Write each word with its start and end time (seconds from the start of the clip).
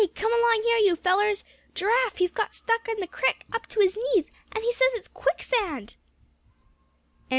come 0.15 0.33
along 0.33 0.63
here, 0.63 0.77
you 0.79 0.95
fellers; 0.95 1.43
Giraffe, 1.75 2.15
he's 2.17 2.31
got 2.31 2.55
stuck 2.55 2.87
in 2.87 2.99
the 2.99 3.05
crick, 3.05 3.45
up 3.53 3.67
to 3.67 3.79
his 3.81 3.95
knees, 3.95 4.31
and 4.51 4.63
he 4.63 4.71
says 4.71 4.91
it's 4.95 5.07
quicksand!" 5.07 5.95